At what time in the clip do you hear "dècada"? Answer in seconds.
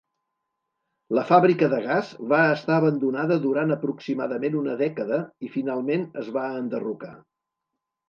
4.83-5.23